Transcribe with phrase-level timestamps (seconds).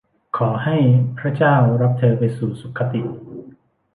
[0.37, 0.77] ขอให้
[1.19, 3.01] พระเจ้ารับเธอไปสู่สุขคติ